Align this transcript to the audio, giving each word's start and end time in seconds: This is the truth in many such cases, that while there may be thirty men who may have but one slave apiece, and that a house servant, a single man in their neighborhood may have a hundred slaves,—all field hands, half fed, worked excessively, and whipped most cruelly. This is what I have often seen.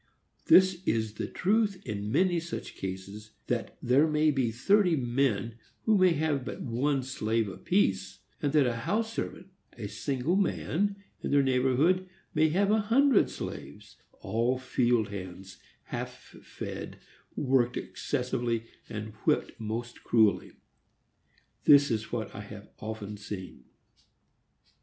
This 0.47 0.81
is 0.87 1.13
the 1.13 1.27
truth 1.27 1.79
in 1.85 2.11
many 2.11 2.39
such 2.39 2.73
cases, 2.73 3.33
that 3.45 3.69
while 3.69 3.77
there 3.83 4.07
may 4.07 4.31
be 4.31 4.49
thirty 4.49 4.95
men 4.95 5.59
who 5.83 5.95
may 5.95 6.13
have 6.13 6.43
but 6.43 6.59
one 6.63 7.03
slave 7.03 7.47
apiece, 7.47 8.17
and 8.41 8.51
that 8.53 8.65
a 8.65 8.77
house 8.77 9.13
servant, 9.13 9.51
a 9.77 9.85
single 9.85 10.35
man 10.35 10.95
in 11.21 11.29
their 11.29 11.43
neighborhood 11.43 12.09
may 12.33 12.49
have 12.49 12.71
a 12.71 12.79
hundred 12.81 13.29
slaves,—all 13.29 14.57
field 14.57 15.09
hands, 15.09 15.57
half 15.83 16.15
fed, 16.41 16.97
worked 17.35 17.77
excessively, 17.77 18.63
and 18.89 19.13
whipped 19.27 19.59
most 19.59 20.03
cruelly. 20.03 20.53
This 21.65 21.91
is 21.91 22.11
what 22.11 22.33
I 22.33 22.41
have 22.41 22.71
often 22.79 23.17
seen. 23.17 23.65